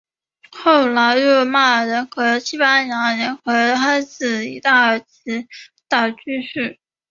[0.51, 5.45] 后来诺曼人和西班牙人开始移到此
[5.87, 6.75] 岛居住。